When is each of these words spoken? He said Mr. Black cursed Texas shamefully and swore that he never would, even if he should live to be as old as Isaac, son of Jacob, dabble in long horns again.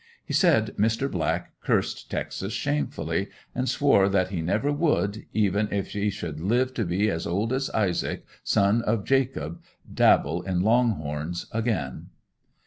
He 0.25 0.33
said 0.33 0.73
Mr. 0.79 1.11
Black 1.11 1.51
cursed 1.63 2.09
Texas 2.09 2.53
shamefully 2.53 3.27
and 3.53 3.69
swore 3.69 4.09
that 4.09 4.29
he 4.29 4.41
never 4.41 4.71
would, 4.71 5.27
even 5.31 5.71
if 5.71 5.91
he 5.91 6.09
should 6.09 6.39
live 6.39 6.73
to 6.73 6.85
be 6.85 7.07
as 7.11 7.27
old 7.27 7.53
as 7.53 7.69
Isaac, 7.69 8.25
son 8.43 8.81
of 8.81 9.05
Jacob, 9.05 9.61
dabble 9.93 10.41
in 10.41 10.61
long 10.61 10.93
horns 10.93 11.45
again. 11.51 12.07